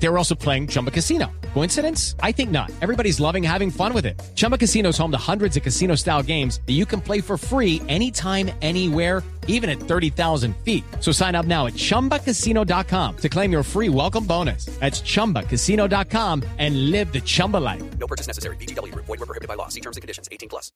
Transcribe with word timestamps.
They 0.00 0.08
were 0.08 0.18
also 0.18 0.34
playing 0.34 0.68
Chumba 0.68 0.90
Casino. 0.90 1.26
Coincidence? 1.54 2.14
I 2.22 2.32
think 2.32 2.50
not. 2.50 2.70
Everybody's 2.80 3.18
loving 3.18 3.42
having 3.42 3.70
fun 3.70 3.92
with 3.92 4.06
it. 4.06 4.20
Chumba 4.34 4.56
Casino 4.56 4.90
is 4.90 4.98
home 4.98 5.10
to 5.10 5.18
hundreds 5.18 5.56
of 5.56 5.62
casino 5.62 5.96
style 5.96 6.22
games 6.22 6.60
that 6.66 6.74
you 6.74 6.86
can 6.86 7.00
play 7.00 7.20
for 7.20 7.36
free 7.36 7.82
anytime, 7.88 8.50
anywhere, 8.62 9.22
even 9.48 9.68
at 9.68 9.80
30,000 9.80 10.54
feet. 10.64 10.84
So 11.00 11.10
sign 11.10 11.34
up 11.34 11.46
now 11.46 11.66
at 11.66 11.74
chumbacasino.com 11.74 13.16
to 13.16 13.28
claim 13.28 13.50
your 13.50 13.64
free 13.64 13.88
welcome 13.88 14.24
bonus. 14.24 14.66
That's 14.78 15.00
chumbacasino.com 15.00 16.44
and 16.58 16.90
live 16.90 17.12
the 17.12 17.20
Chumba 17.20 17.56
life. 17.56 17.82
No 17.98 18.06
purchase 18.06 18.28
necessary. 18.28 18.56
BGW. 18.56 18.94
Void 18.94 19.08
were 19.08 19.26
prohibited 19.26 19.48
by 19.48 19.54
law. 19.54 19.68
See 19.68 19.80
terms 19.80 19.96
and 19.96 20.02
conditions. 20.02 20.28
18 20.30 20.48
plus. 20.48 20.70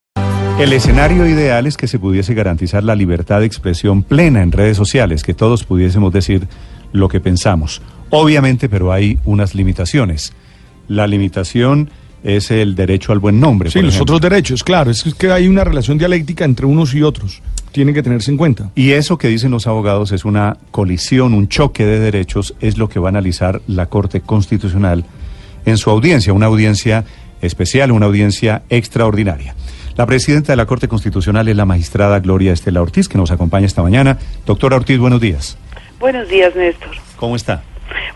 El 0.59 0.73
escenario 0.73 1.27
ideal 1.27 1.67
es 1.67 1.77
que 1.77 1.87
se 1.87 1.99
pudiese 1.99 2.35
garantizar 2.35 2.83
la 2.83 2.95
libertad 2.95 3.41
de 3.41 3.47
expresión 3.47 4.03
plena 4.03 4.43
en 4.43 4.53
redes 4.53 4.77
sociales, 4.77 5.23
que 5.23 5.33
todos 5.33 5.65
pudiésemos 5.65 6.13
decir 6.13 6.47
lo 6.93 7.09
que 7.09 7.21
pensamos. 7.21 7.81
Obviamente, 8.15 8.69
pero 8.69 8.93
hay 8.93 9.19
unas 9.25 9.55
limitaciones. 9.55 10.35
La 10.87 11.07
limitación 11.07 11.89
es 12.23 12.51
el 12.51 12.75
derecho 12.75 13.13
al 13.13 13.21
buen 13.21 13.41
nombre. 13.41 13.71
Sí, 13.71 13.79
por 13.79 13.87
los 13.87 13.95
ejemplo. 13.95 14.17
otros 14.17 14.31
derechos, 14.31 14.63
claro. 14.63 14.91
Es 14.91 15.03
que 15.03 15.33
hay 15.33 15.49
una 15.49 15.65
relación 15.65 15.97
dialéctica 15.97 16.45
entre 16.45 16.67
unos 16.67 16.95
y 16.95 17.03
otros. 17.03 17.41
Tienen 17.73 17.95
que 17.95 18.03
tenerse 18.03 18.31
en 18.31 18.37
cuenta. 18.37 18.71
Y 18.75 18.91
eso 18.91 19.17
que 19.17 19.29
dicen 19.29 19.51
los 19.51 19.67
abogados 19.67 20.13
es 20.13 20.27
una 20.27 20.59
colisión, 20.71 21.33
un 21.33 21.49
choque 21.49 21.87
de 21.87 22.01
derechos, 22.01 22.55
es 22.61 22.77
lo 22.77 22.91
que 22.91 23.01
va 23.01 23.09
a 23.09 23.13
analizar 23.13 23.63
la 23.67 23.87
Corte 23.87 24.21
Constitucional 24.21 25.07
en 25.65 25.79
su 25.79 25.89
audiencia, 25.89 26.35
una 26.35 26.47
audiencia 26.47 27.07
especial, 27.41 27.93
una 27.93 28.05
audiencia 28.05 28.63
extraordinaria. 28.69 29.55
La 29.97 30.05
presidenta 30.05 30.53
de 30.53 30.57
la 30.59 30.67
Corte 30.67 30.87
Constitucional 30.87 31.49
es 31.49 31.57
la 31.57 31.65
magistrada 31.65 32.21
Gloria 32.21 32.53
Estela 32.53 32.83
Ortiz, 32.83 33.09
que 33.09 33.17
nos 33.17 33.31
acompaña 33.31 33.65
esta 33.65 33.83
mañana. 33.83 34.19
Doctora 34.45 34.77
Ortiz, 34.77 34.99
buenos 34.99 35.23
días. 35.23 35.57
Buenos 35.99 36.29
días, 36.29 36.55
Néstor. 36.55 36.91
¿Cómo 37.17 37.37
está? 37.37 37.63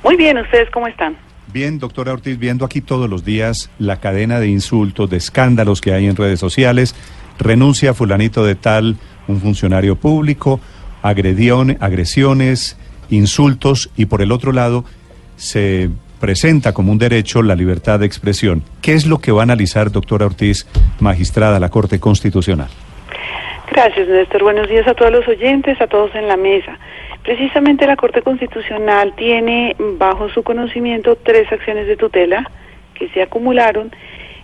Muy 0.03 0.17
bien, 0.17 0.39
¿ustedes 0.39 0.71
cómo 0.71 0.87
están? 0.87 1.17
Bien, 1.53 1.79
doctora 1.79 2.13
Ortiz, 2.13 2.39
viendo 2.39 2.65
aquí 2.65 2.81
todos 2.81 3.09
los 3.09 3.25
días 3.25 3.71
la 3.79 3.99
cadena 4.01 4.41
de 4.41 4.49
insultos, 4.49 5.09
de 5.09 5.17
escándalos 5.17 5.81
que 5.81 5.93
hay 5.93 6.07
en 6.07 6.17
redes 6.17 6.41
sociales, 6.41 6.95
renuncia 7.39 7.95
fulanito 7.95 8.45
de 8.45 8.55
tal, 8.55 8.97
un 9.29 9.41
funcionario 9.41 9.97
público, 9.97 10.61
agredión, 11.03 11.77
agresiones, 11.81 12.77
insultos 13.11 13.91
y 13.97 14.07
por 14.07 14.23
el 14.23 14.33
otro 14.33 14.53
lado 14.53 14.85
se 15.37 15.91
presenta 16.21 16.73
como 16.73 16.93
un 16.93 16.99
derecho 16.99 17.43
la 17.43 17.55
libertad 17.55 18.01
de 18.01 18.07
expresión. 18.07 18.63
¿Qué 18.83 18.95
es 18.95 19.07
lo 19.07 19.19
que 19.19 19.33
va 19.33 19.43
a 19.43 19.45
analizar, 19.45 19.91
doctora 19.91 20.27
Ortiz, 20.27 20.67
magistrada 21.01 21.55
de 21.55 21.61
la 21.61 21.69
Corte 21.69 22.01
Constitucional? 22.01 22.69
Gracias, 23.71 24.09
Néstor. 24.09 24.43
Buenos 24.43 24.69
días 24.69 24.87
a 24.89 24.95
todos 24.95 25.13
los 25.13 25.29
oyentes, 25.29 25.81
a 25.81 25.87
todos 25.87 26.15
en 26.15 26.29
la 26.29 26.37
mesa. 26.37 26.79
Precisamente 27.23 27.87
la 27.87 27.97
Corte 27.97 28.23
Constitucional 28.23 29.15
tiene 29.17 29.75
bajo 29.79 30.29
su 30.29 30.43
conocimiento 30.43 31.17
tres 31.17 31.51
acciones 31.51 31.87
de 31.87 31.97
tutela 31.97 32.51
que 32.95 33.09
se 33.11 33.23
acumularon 33.23 33.91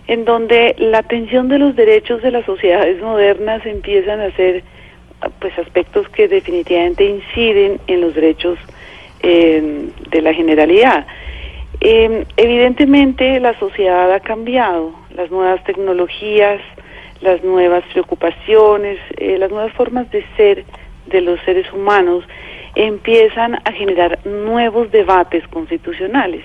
en 0.07 0.25
donde 0.25 0.75
la 0.77 0.99
atención 0.99 1.47
de 1.47 1.59
los 1.59 1.75
derechos 1.75 2.21
de 2.21 2.31
las 2.31 2.45
sociedades 2.45 3.01
modernas 3.01 3.65
empiezan 3.65 4.19
a 4.19 4.31
ser 4.31 4.63
pues 5.39 5.57
aspectos 5.57 6.09
que 6.09 6.27
definitivamente 6.27 7.05
inciden 7.05 7.79
en 7.87 8.01
los 8.01 8.13
derechos 8.13 8.59
de 9.21 10.21
la 10.21 10.33
generalidad. 10.33 11.07
Eh, 11.79 12.25
evidentemente 12.35 13.39
la 13.39 13.57
sociedad 13.57 14.11
ha 14.13 14.19
cambiado, 14.19 14.93
las 15.15 15.31
nuevas 15.31 15.63
tecnologías, 15.63 16.59
las 17.21 17.41
nuevas 17.43 17.85
preocupaciones, 17.93 18.99
eh, 19.17 19.37
las 19.37 19.49
nuevas 19.49 19.71
formas 19.73 20.11
de 20.11 20.25
ser 20.35 20.65
de 21.07 21.21
los 21.21 21.39
seres 21.41 21.71
humanos 21.71 22.25
empiezan 22.75 23.55
a 23.55 23.71
generar 23.71 24.19
nuevos 24.25 24.91
debates 24.91 25.47
constitucionales. 25.47 26.43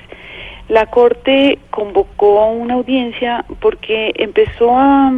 La 0.69 0.86
Corte 0.86 1.58
convocó 1.70 2.47
una 2.50 2.75
audiencia 2.75 3.44
porque 3.60 4.12
empezó 4.16 4.76
a, 4.76 5.12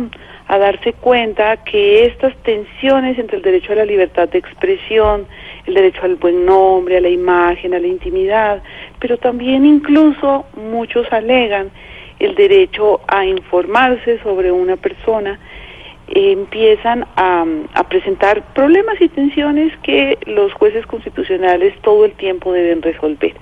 a 0.47 0.59
darse 0.59 0.93
cuenta 0.93 1.57
que 1.65 2.05
estas 2.07 2.37
tensiones 2.45 3.19
entre 3.19 3.39
el 3.39 3.43
derecho 3.43 3.73
a 3.73 3.77
la 3.77 3.85
libertad 3.85 4.29
de 4.29 4.39
expresión, 4.39 5.27
el 5.67 5.75
derecho 5.75 6.03
al 6.05 6.17
buen 6.17 6.47
nombre, 6.47 6.99
a 6.99 7.01
la 7.01 7.09
imagen, 7.09 7.75
a 7.75 7.81
la 7.81 7.87
intimidad, 7.89 8.63
pero 9.01 9.19
también 9.19 9.67
incluso 9.67 10.47
muchos 10.55 11.13
alegan 11.13 11.71
el 12.21 12.35
derecho 12.35 13.01
a 13.09 13.25
informarse 13.25 14.21
sobre 14.23 14.53
una 14.53 14.77
persona, 14.77 15.41
empiezan 16.11 17.07
a, 17.17 17.45
presentar 17.89 18.43
problemas 18.55 19.01
y 19.01 19.09
tensiones 19.09 19.73
que 19.83 20.19
los 20.27 20.53
jueces 20.53 20.87
constitucionales 20.87 21.75
todo 21.83 22.05
el 22.05 22.13
tiempo 22.13 22.53
deben 22.53 22.83
resolver. 22.83 23.35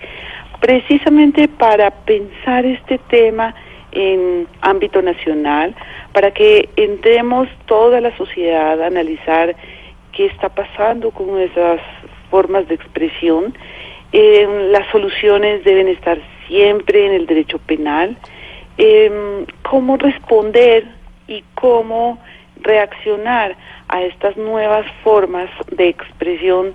Precisamente 0.60 1.48
para 1.48 1.90
pensar 1.90 2.64
este 2.64 2.98
tema 3.10 3.54
en 3.92 4.46
ámbito 4.60 5.02
nacional, 5.02 5.74
para 6.12 6.30
que 6.30 6.68
entremos 6.76 7.48
toda 7.66 8.00
la 8.00 8.16
sociedad 8.16 8.80
a 8.82 8.86
analizar 8.86 9.54
qué 10.12 10.26
está 10.26 10.48
pasando 10.48 11.10
con 11.10 11.28
nuestras 11.28 11.80
formas 12.30 12.66
de 12.68 12.74
expresión, 12.74 13.54
eh, 14.12 14.68
las 14.70 14.86
soluciones 14.90 15.64
deben 15.64 15.88
estar 15.88 16.18
siempre 16.46 17.06
en 17.06 17.12
el 17.12 17.26
derecho 17.26 17.58
penal, 17.58 18.16
eh, 18.78 19.44
cómo 19.62 19.96
responder 19.96 20.86
y 21.26 21.44
cómo 21.54 22.18
reaccionar 22.68 23.56
a 23.88 24.02
estas 24.02 24.36
nuevas 24.36 24.86
formas 25.02 25.48
de 25.72 25.88
expresión 25.88 26.74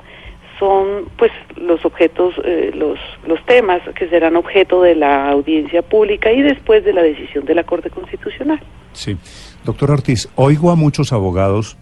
son 0.60 1.10
pues 1.18 1.32
los 1.56 1.84
objetos, 1.86 2.34
eh, 2.44 2.72
los, 2.74 3.00
los 3.28 3.44
temas 3.46 3.82
que 3.96 4.08
serán 4.10 4.36
objeto 4.36 4.82
de 4.82 4.96
la 4.96 5.30
audiencia 5.30 5.82
pública 5.82 6.32
y 6.32 6.42
después 6.42 6.84
de 6.84 6.94
la 6.94 7.02
decisión 7.02 7.46
de 7.46 7.56
la 7.56 7.64
Corte 7.64 7.90
Constitucional. 7.90 8.60
Sí. 8.94 9.18
Doctor 9.64 9.92
Ortiz, 9.92 10.30
oigo 10.36 10.72
a 10.72 10.76
muchos 10.76 11.14
abogados 11.14 11.78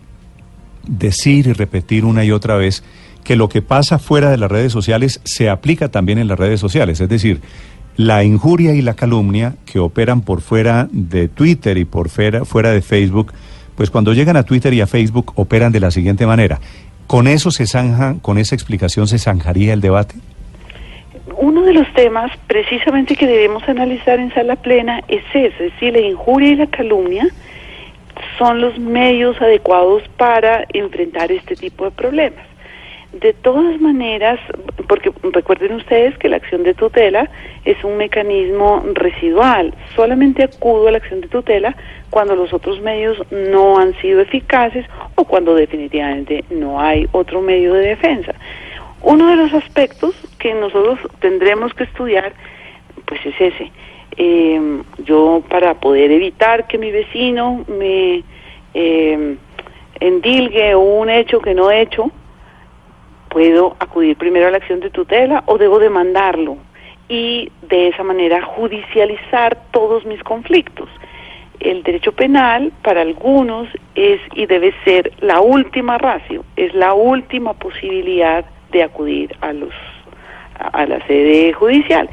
decir 0.87 1.47
y 1.47 1.53
repetir 1.53 2.05
una 2.05 2.23
y 2.23 2.31
otra 2.31 2.55
vez 2.55 2.83
que 3.23 3.35
lo 3.35 3.49
que 3.49 3.61
pasa 3.61 3.99
fuera 3.99 4.29
de 4.31 4.37
las 4.37 4.51
redes 4.51 4.71
sociales 4.71 5.21
se 5.23 5.49
aplica 5.49 5.89
también 5.89 6.17
en 6.17 6.27
las 6.27 6.39
redes 6.39 6.59
sociales. 6.59 7.01
Es 7.01 7.09
decir, 7.09 7.41
la 7.97 8.23
injuria 8.23 8.73
y 8.73 8.81
la 8.81 8.95
calumnia 8.95 9.55
que 9.65 9.79
operan 9.79 10.21
por 10.21 10.41
fuera 10.41 10.87
de 10.91 11.27
Twitter 11.27 11.77
y 11.77 11.85
por 11.85 12.09
fuera, 12.09 12.45
fuera 12.45 12.71
de 12.71 12.81
Facebook, 12.81 13.31
pues 13.75 13.89
cuando 13.89 14.13
llegan 14.13 14.37
a 14.37 14.43
Twitter 14.43 14.73
y 14.73 14.81
a 14.81 14.87
Facebook 14.87 15.33
operan 15.35 15.71
de 15.71 15.79
la 15.79 15.91
siguiente 15.91 16.25
manera. 16.25 16.59
¿Con 17.07 17.27
eso 17.27 17.51
se 17.51 17.67
zanja, 17.67 18.15
con 18.21 18.37
esa 18.37 18.55
explicación 18.55 19.07
se 19.07 19.19
zanjaría 19.19 19.73
el 19.73 19.81
debate? 19.81 20.15
Uno 21.37 21.63
de 21.63 21.73
los 21.73 21.91
temas 21.93 22.31
precisamente 22.47 23.15
que 23.15 23.27
debemos 23.27 23.67
analizar 23.67 24.19
en 24.19 24.33
sala 24.33 24.55
plena 24.55 25.01
es 25.07 25.23
ese, 25.33 25.47
es 25.47 25.73
decir, 25.73 25.93
la 25.93 25.99
injuria 25.99 26.49
y 26.49 26.55
la 26.55 26.67
calumnia 26.67 27.27
son 28.37 28.61
los 28.61 28.77
medios 28.79 29.39
adecuados 29.41 30.03
para 30.17 30.65
enfrentar 30.73 31.31
este 31.31 31.55
tipo 31.55 31.85
de 31.85 31.91
problemas. 31.91 32.50
De 33.13 33.33
todas 33.33 33.79
maneras, 33.81 34.39
porque 34.87 35.11
recuerden 35.33 35.73
ustedes 35.73 36.17
que 36.17 36.29
la 36.29 36.37
acción 36.37 36.63
de 36.63 36.73
tutela 36.73 37.29
es 37.65 37.83
un 37.83 37.97
mecanismo 37.97 38.81
residual, 38.93 39.73
solamente 39.95 40.43
acudo 40.43 40.87
a 40.87 40.91
la 40.91 40.97
acción 40.99 41.19
de 41.19 41.27
tutela 41.27 41.75
cuando 42.09 42.37
los 42.37 42.53
otros 42.53 42.79
medios 42.79 43.21
no 43.29 43.77
han 43.79 43.93
sido 43.99 44.21
eficaces 44.21 44.85
o 45.15 45.25
cuando 45.25 45.55
definitivamente 45.55 46.45
no 46.49 46.79
hay 46.79 47.05
otro 47.11 47.41
medio 47.41 47.73
de 47.73 47.87
defensa. 47.87 48.33
Uno 49.01 49.27
de 49.27 49.35
los 49.35 49.53
aspectos 49.53 50.15
que 50.39 50.53
nosotros 50.53 50.99
tendremos 51.19 51.73
que 51.73 51.83
estudiar, 51.83 52.31
pues 53.05 53.19
es 53.25 53.35
ese. 53.41 53.71
Eh, 54.15 54.81
yo 55.03 55.43
para 55.49 55.73
poder 55.75 56.11
evitar 56.11 56.67
que 56.67 56.77
mi 56.77 56.91
vecino 56.91 57.65
me 57.67 58.23
eh, 58.73 59.35
endilgue 59.99 60.75
un 60.75 61.09
hecho 61.09 61.39
que 61.39 61.53
no 61.53 61.71
he 61.71 61.81
hecho, 61.81 62.11
puedo 63.31 63.77
acudir 63.79 64.17
primero 64.17 64.47
a 64.47 64.51
la 64.51 64.57
acción 64.57 64.81
de 64.81 64.89
tutela 64.89 65.43
o 65.47 65.57
debo 65.57 65.79
demandarlo 65.79 66.57
y 67.07 67.49
de 67.63 67.87
esa 67.87 68.03
manera 68.03 68.41
judicializar 68.43 69.57
todos 69.71 70.05
mis 70.05 70.21
conflictos. 70.23 70.89
El 71.59 71.83
derecho 71.83 72.11
penal 72.11 72.71
para 72.83 73.01
algunos 73.01 73.67
es 73.95 74.19
y 74.33 74.45
debe 74.45 74.73
ser 74.83 75.13
la 75.21 75.39
última 75.39 75.97
ratio, 75.97 76.43
es 76.55 76.73
la 76.73 76.93
última 76.93 77.53
posibilidad 77.53 78.45
de 78.71 78.83
acudir 78.83 79.35
a 79.41 79.53
los 79.53 79.73
a 80.59 80.85
la 80.85 81.05
sede 81.07 81.53
judicial. 81.53 82.09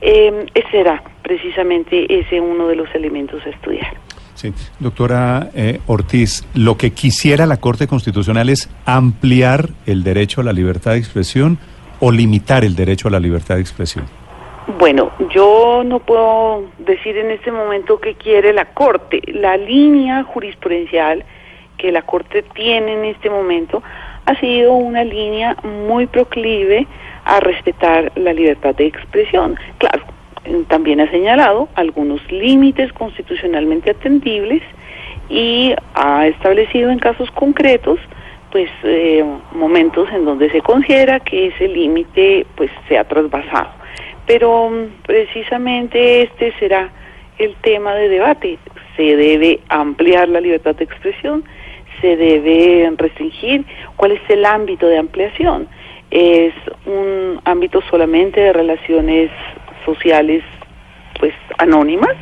Eh, 0.00 0.46
será 0.70 1.02
precisamente 1.22 2.06
ese 2.08 2.40
uno 2.40 2.66
de 2.66 2.76
los 2.76 2.92
elementos 2.94 3.44
a 3.46 3.50
estudiar. 3.50 3.92
Sí, 4.42 4.52
doctora 4.80 5.50
eh, 5.54 5.78
Ortiz, 5.86 6.44
lo 6.52 6.76
que 6.76 6.90
quisiera 6.90 7.46
la 7.46 7.58
Corte 7.58 7.86
Constitucional 7.86 8.48
es 8.48 8.68
ampliar 8.84 9.68
el 9.86 10.02
derecho 10.02 10.40
a 10.40 10.44
la 10.44 10.52
libertad 10.52 10.94
de 10.94 10.98
expresión 10.98 11.58
o 12.00 12.10
limitar 12.10 12.64
el 12.64 12.74
derecho 12.74 13.06
a 13.06 13.12
la 13.12 13.20
libertad 13.20 13.54
de 13.54 13.60
expresión. 13.60 14.04
Bueno, 14.80 15.12
yo 15.32 15.84
no 15.84 16.00
puedo 16.00 16.64
decir 16.80 17.16
en 17.18 17.30
este 17.30 17.52
momento 17.52 18.00
qué 18.00 18.16
quiere 18.16 18.52
la 18.52 18.64
Corte. 18.64 19.22
La 19.28 19.56
línea 19.56 20.24
jurisprudencial 20.24 21.24
que 21.76 21.92
la 21.92 22.02
Corte 22.02 22.42
tiene 22.42 22.94
en 22.94 23.04
este 23.04 23.30
momento 23.30 23.80
ha 24.26 24.34
sido 24.40 24.72
una 24.72 25.04
línea 25.04 25.56
muy 25.86 26.08
proclive 26.08 26.88
a 27.24 27.38
respetar 27.38 28.10
la 28.16 28.32
libertad 28.32 28.74
de 28.74 28.86
expresión. 28.86 29.54
Claro, 29.78 30.02
también 30.68 31.00
ha 31.00 31.10
señalado 31.10 31.68
algunos 31.74 32.20
límites 32.30 32.92
constitucionalmente 32.92 33.90
atendibles 33.90 34.62
y 35.28 35.74
ha 35.94 36.26
establecido 36.26 36.90
en 36.90 36.98
casos 36.98 37.30
concretos 37.32 37.98
pues 38.50 38.70
eh, 38.84 39.24
momentos 39.54 40.08
en 40.12 40.26
donde 40.26 40.50
se 40.50 40.60
considera 40.60 41.20
que 41.20 41.46
ese 41.46 41.68
límite 41.68 42.46
pues 42.54 42.70
se 42.86 42.98
ha 42.98 43.04
trasvasado. 43.04 43.70
Pero 44.26 44.68
mm, 44.68 45.02
precisamente 45.06 46.22
este 46.22 46.52
será 46.58 46.90
el 47.38 47.54
tema 47.56 47.94
de 47.94 48.10
debate. 48.10 48.58
Se 48.96 49.16
debe 49.16 49.60
ampliar 49.68 50.28
la 50.28 50.40
libertad 50.40 50.74
de 50.76 50.84
expresión, 50.84 51.44
se 52.02 52.16
debe 52.16 52.92
restringir. 52.98 53.64
¿Cuál 53.96 54.12
es 54.12 54.20
el 54.28 54.44
ámbito 54.44 54.86
de 54.86 54.98
ampliación? 54.98 55.66
¿Es 56.10 56.52
un 56.84 57.40
ámbito 57.44 57.80
solamente 57.88 58.38
de 58.38 58.52
relaciones 58.52 59.30
sociales 59.84 60.42
pues 61.18 61.34
anónimas 61.58 62.16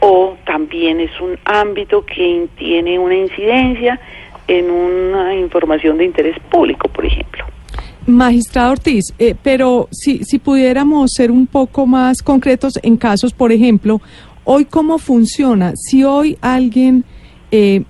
o 0.00 0.36
también 0.44 1.00
es 1.00 1.18
un 1.20 1.38
ámbito 1.44 2.04
que 2.04 2.48
tiene 2.56 2.98
una 2.98 3.14
incidencia 3.14 3.98
en 4.48 4.70
una 4.70 5.34
información 5.34 5.96
de 5.96 6.04
interés 6.04 6.36
público, 6.50 6.88
por 6.88 7.06
ejemplo. 7.06 7.44
Magistrado 8.06 8.72
Ortiz, 8.72 9.14
eh, 9.18 9.34
pero 9.42 9.88
si, 9.90 10.24
si 10.24 10.38
pudiéramos 10.38 11.12
ser 11.14 11.30
un 11.30 11.46
poco 11.46 11.86
más 11.86 12.22
concretos 12.22 12.74
en 12.82 12.98
casos, 12.98 13.32
por 13.32 13.50
ejemplo, 13.50 14.02
hoy 14.44 14.66
cómo 14.66 14.98
funciona, 14.98 15.72
si 15.74 16.04
hoy 16.04 16.36
alguien 16.42 17.04
eh, 17.50 17.82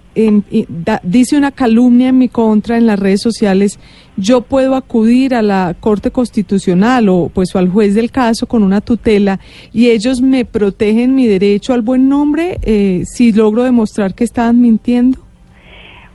dice 1.03 1.37
una 1.37 1.51
calumnia 1.51 2.11
en 2.11 2.19
mi 2.19 2.29
contra 2.29 2.77
en 2.77 2.87
las 2.87 2.99
redes 2.99 3.23
sociales, 3.23 3.81
yo 4.17 4.43
puedo 4.43 4.77
acudir 4.77 5.35
a 5.35 5.43
la 5.43 5.75
Corte 5.79 6.11
Constitucional 6.11 7.09
o 7.09 7.31
pues 7.33 7.55
al 7.57 7.69
juez 7.69 7.95
del 7.95 8.11
caso 8.11 8.47
con 8.47 8.63
una 8.63 8.81
tutela 8.81 9.41
y 9.73 9.91
ellos 9.91 10.21
me 10.21 10.45
protegen 10.45 11.15
mi 11.15 11.27
derecho 11.27 11.73
al 11.73 11.83
buen 11.83 12.09
nombre 12.09 12.59
eh, 12.63 13.03
si 13.05 13.33
logro 13.33 13.65
demostrar 13.65 14.15
que 14.15 14.25
estaban 14.25 14.61
mintiendo. 14.61 15.19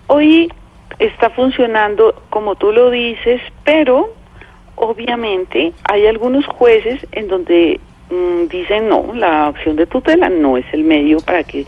Hoy 0.08 0.50
está 0.98 1.30
funcionando 1.30 2.24
como 2.30 2.56
tú 2.56 2.72
lo 2.72 2.90
dices, 2.90 3.42
pero 3.64 4.14
obviamente 4.76 5.74
hay 5.84 6.08
algunos 6.08 6.46
jueces 6.46 7.06
en 7.12 7.28
donde 7.28 7.80
mm, 8.10 8.48
dicen 8.48 8.88
no, 8.88 9.14
la 9.14 9.48
acción 9.48 9.76
de 9.76 9.86
tutela 9.86 10.30
no 10.30 10.58
es 10.58 10.66
el 10.72 10.84
medio 10.84 11.20
para 11.20 11.44
que 11.44 11.66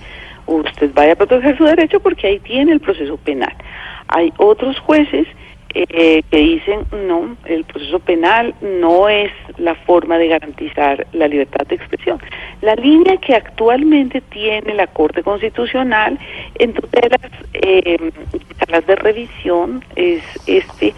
usted 0.47 0.91
vaya 0.93 1.13
a 1.13 1.15
proteger 1.15 1.57
su 1.57 1.65
derecho 1.65 1.99
porque 1.99 2.27
ahí 2.27 2.39
tiene 2.39 2.71
el 2.71 2.79
proceso 2.79 3.17
penal. 3.17 3.53
Hay 4.07 4.33
otros 4.37 4.79
jueces 4.79 5.27
eh, 5.73 6.23
que 6.29 6.37
dicen 6.37 6.81
no, 7.07 7.35
el 7.45 7.63
proceso 7.63 7.99
penal 7.99 8.53
no 8.61 9.09
es 9.09 9.31
la 9.57 9.75
forma 9.75 10.17
de 10.17 10.27
garantizar 10.27 11.07
la 11.13 11.27
libertad 11.27 11.65
de 11.67 11.75
expresión. 11.75 12.19
La 12.61 12.75
línea 12.75 13.17
que 13.17 13.35
actualmente 13.35 14.21
tiene 14.21 14.73
la 14.73 14.87
Corte 14.87 15.23
Constitucional 15.23 16.17
en 16.55 16.73
tutelas 16.73 17.21
eh, 17.53 18.11
las 18.67 18.85
de 18.87 18.95
revisión 18.95 19.83
es 19.95 20.23
este 20.47 20.93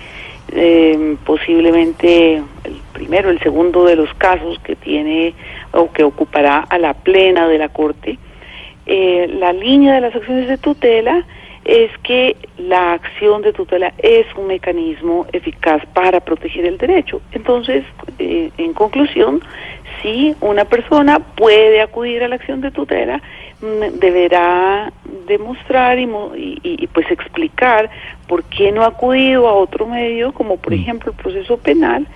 eh, 0.56 1.18
posiblemente 1.26 2.36
el 2.36 2.82
primero, 2.94 3.30
el 3.30 3.40
segundo 3.40 3.86
de 3.86 3.96
los 3.96 4.14
casos 4.16 4.60
que 4.60 4.76
tiene 4.76 5.34
o 5.72 5.92
que 5.92 6.04
ocupará 6.04 6.60
a 6.60 6.78
la 6.78 6.94
plena 6.94 7.48
de 7.48 7.58
la 7.58 7.70
Corte. 7.70 8.20
Eh, 8.86 9.28
la 9.40 9.54
línea 9.54 9.96
de 9.96 10.02
las 10.02 10.16
acciones 10.16 10.48
de 10.48 10.58
tutela 10.58 11.26
es 11.66 11.92
que 12.00 12.36
la 12.58 12.94
acción 12.94 13.42
de 13.42 13.54
tutela 13.54 13.94
es 13.98 14.26
un 14.36 14.48
mecanismo 14.48 15.26
eficaz 15.32 15.86
para 15.94 16.20
proteger 16.20 16.66
el 16.66 16.78
derecho. 16.78 17.22
Entonces, 17.32 17.86
eh, 18.20 18.52
en 18.58 18.74
conclusión, 18.74 19.42
si 20.02 20.36
una 20.42 20.66
persona 20.66 21.20
puede 21.20 21.82
acudir 21.82 22.24
a 22.24 22.28
la 22.28 22.36
acción 22.36 22.60
de 22.62 22.72
tutela, 22.72 23.22
mm, 23.62 24.00
deberá 24.00 24.92
demostrar 25.28 25.98
y, 26.00 26.08
y, 26.64 26.88
pues 26.88 27.10
explicar 27.10 27.90
por 28.28 28.44
qué 28.44 28.72
no 28.72 28.84
ha 28.84 28.88
acudido 28.88 29.48
a 29.48 29.54
otro 29.54 29.88
medio, 29.88 30.34
como 30.34 30.58
por 30.58 30.74
mm. 30.74 30.80
ejemplo 30.80 31.12
el 31.12 31.18
proceso 31.18 31.58
penal. 31.58 32.08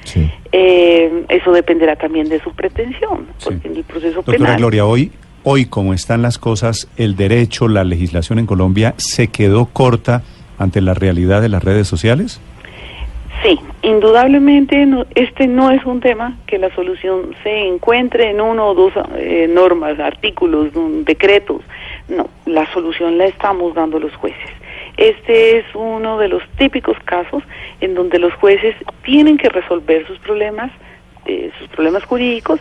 Eh, 0.51 1.23
eso 1.29 1.51
dependerá 1.53 1.95
también 1.95 2.27
de 2.27 2.41
su 2.41 2.51
pretensión, 2.53 3.27
porque 3.43 3.67
en 3.67 3.77
el 3.77 3.83
proceso 3.83 4.15
Doctora 4.15 4.37
penal... 4.37 4.57
Gloria, 4.57 4.85
hoy 4.85 5.11
hoy, 5.49 5.63
como 5.65 5.93
están 5.93 6.21
las 6.21 6.37
cosas, 6.37 6.89
el 6.97 7.15
derecho, 7.15 7.69
la 7.69 7.85
legislación 7.85 8.37
en 8.37 8.45
Colombia 8.45 8.95
se 8.97 9.29
quedó 9.29 9.67
corta 9.67 10.21
ante 10.57 10.81
la 10.81 10.93
realidad 10.93 11.41
de 11.41 11.47
las 11.47 11.63
redes 11.63 11.87
sociales? 11.87 12.41
Sí, 13.43 13.57
indudablemente 13.81 14.85
este 15.15 15.47
no 15.47 15.71
es 15.71 15.85
un 15.85 16.01
tema 16.01 16.37
que 16.47 16.57
la 16.57 16.69
solución 16.75 17.33
se 17.43 17.65
encuentre 17.65 18.31
en 18.31 18.41
uno 18.41 18.67
o 18.67 18.73
dos 18.73 18.91
eh, 19.15 19.47
normas, 19.49 19.97
artículos, 20.01 20.67
decretos. 21.05 21.61
No, 22.09 22.29
la 22.45 22.69
solución 22.73 23.17
la 23.17 23.27
estamos 23.27 23.73
dando 23.73 23.99
los 23.99 24.13
jueces. 24.17 24.49
Este 24.97 25.59
es 25.59 25.65
uno 25.73 26.17
de 26.17 26.27
los 26.27 26.43
típicos 26.57 26.97
casos 27.05 27.41
en 27.79 27.93
donde 27.93 28.19
los 28.19 28.33
jueces 28.33 28.75
tienen 29.03 29.37
que 29.37 29.47
resolver 29.47 30.05
sus 30.07 30.19
problemas, 30.19 30.71
eh, 31.25 31.51
sus 31.57 31.69
problemas 31.69 32.03
jurídicos, 32.03 32.59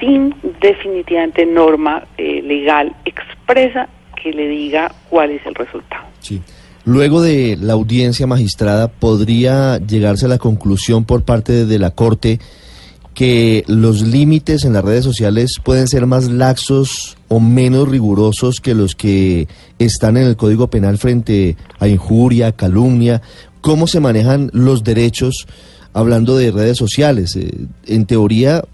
sin 0.00 0.34
definitivamente 0.60 1.46
norma 1.46 2.04
eh, 2.18 2.42
legal 2.42 2.96
expresa 3.04 3.88
que 4.20 4.32
le 4.32 4.48
diga 4.48 4.92
cuál 5.08 5.30
es 5.30 5.44
el 5.46 5.54
resultado. 5.54 6.04
Sí. 6.20 6.40
Luego 6.84 7.20
de 7.20 7.58
la 7.60 7.74
audiencia 7.74 8.26
magistrada, 8.26 8.88
¿podría 8.88 9.78
llegarse 9.78 10.26
a 10.26 10.28
la 10.28 10.38
conclusión 10.38 11.04
por 11.04 11.22
parte 11.22 11.66
de 11.66 11.78
la 11.78 11.90
Corte 11.90 12.40
que 13.14 13.64
los 13.66 14.02
límites 14.02 14.64
en 14.64 14.72
las 14.72 14.84
redes 14.84 15.04
sociales 15.04 15.56
pueden 15.62 15.88
ser 15.88 16.06
más 16.06 16.30
laxos 16.30 17.18
o 17.28 17.38
menos 17.38 17.88
rigurosos 17.88 18.60
que 18.60 18.74
los 18.74 18.94
que 18.94 19.46
están 19.78 20.16
en 20.16 20.26
el 20.26 20.36
Código 20.36 20.70
Penal 20.70 20.96
frente 20.96 21.56
a 21.78 21.88
injuria, 21.88 22.52
calumnia? 22.52 23.20
¿Cómo 23.60 23.86
se 23.86 24.00
manejan 24.00 24.50
los 24.54 24.82
derechos 24.84 25.46
hablando 25.92 26.36
de 26.36 26.50
redes 26.50 26.78
sociales? 26.78 27.36
Eh, 27.36 27.66
en 27.86 28.06
teoría, 28.06 28.64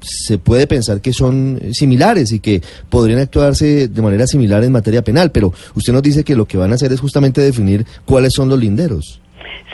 se 0.00 0.38
puede 0.38 0.66
pensar 0.66 1.00
que 1.00 1.12
son 1.12 1.60
similares 1.72 2.32
y 2.32 2.40
que 2.40 2.60
podrían 2.90 3.20
actuarse 3.20 3.88
de 3.88 4.02
manera 4.02 4.26
similar 4.26 4.62
en 4.64 4.72
materia 4.72 5.02
penal, 5.02 5.30
pero 5.30 5.52
usted 5.74 5.92
nos 5.92 6.02
dice 6.02 6.24
que 6.24 6.36
lo 6.36 6.46
que 6.46 6.58
van 6.58 6.72
a 6.72 6.74
hacer 6.74 6.92
es 6.92 7.00
justamente 7.00 7.40
definir 7.40 7.84
cuáles 8.04 8.32
son 8.32 8.48
los 8.48 8.58
linderos. 8.58 9.20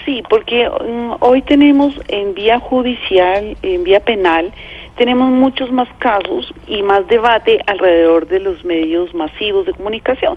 Sí, 0.04 0.22
porque 0.28 0.68
mm, 0.68 1.16
hoy 1.20 1.42
tenemos 1.42 1.94
en 2.08 2.34
vía 2.34 2.58
judicial, 2.60 3.56
en 3.62 3.84
vía 3.84 4.00
penal, 4.00 4.52
tenemos 4.96 5.30
muchos 5.30 5.70
más 5.70 5.88
casos 5.98 6.52
y 6.66 6.82
más 6.82 7.06
debate 7.08 7.60
alrededor 7.66 8.26
de 8.26 8.40
los 8.40 8.64
medios 8.64 9.14
masivos 9.14 9.66
de 9.66 9.72
comunicación. 9.72 10.36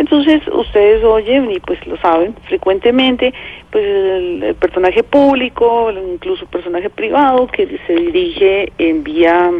Entonces 0.00 0.40
ustedes 0.50 1.04
oyen 1.04 1.50
y 1.50 1.60
pues 1.60 1.86
lo 1.86 1.94
saben 1.98 2.34
frecuentemente, 2.48 3.34
pues 3.70 3.84
el, 3.84 4.56
personaje 4.58 5.02
público, 5.02 5.92
incluso 5.92 6.46
personaje 6.46 6.88
privado 6.88 7.46
que 7.46 7.78
se 7.86 7.94
dirige 7.96 8.72
en 8.78 9.04
vía 9.04 9.50